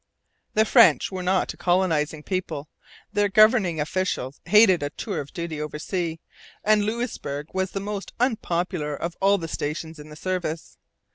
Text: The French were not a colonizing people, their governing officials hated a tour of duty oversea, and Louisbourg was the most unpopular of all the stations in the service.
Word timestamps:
The 0.55 0.65
French 0.65 1.11
were 1.11 1.21
not 1.21 1.53
a 1.53 1.57
colonizing 1.57 2.23
people, 2.23 2.67
their 3.13 3.29
governing 3.29 3.79
officials 3.79 4.41
hated 4.45 4.81
a 4.81 4.89
tour 4.89 5.19
of 5.21 5.31
duty 5.31 5.61
oversea, 5.61 6.17
and 6.63 6.83
Louisbourg 6.85 7.49
was 7.53 7.69
the 7.69 7.79
most 7.81 8.11
unpopular 8.19 8.95
of 8.95 9.15
all 9.21 9.37
the 9.37 9.47
stations 9.47 9.99
in 9.99 10.09
the 10.09 10.15
service. 10.15 10.79